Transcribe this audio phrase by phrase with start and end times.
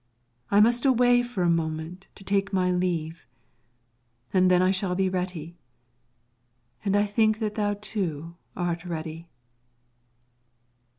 [0.49, 3.27] I must away for a moment to take my leave,
[4.33, 5.59] and then I shall be ready,
[6.83, 9.29] and I think that thou too art ready.